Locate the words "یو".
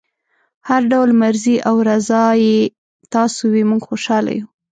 4.37-4.45